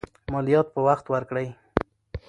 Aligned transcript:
مالیات 0.31 0.67
په 0.73 0.79
وخت 0.87 1.05
ورکړئ. 1.13 1.47